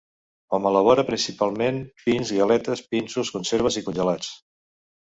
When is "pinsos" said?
2.97-3.35